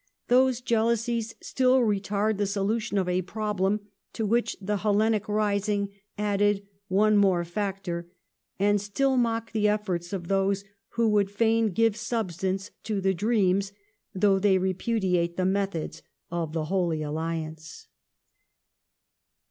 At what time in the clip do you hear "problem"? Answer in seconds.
3.21-3.81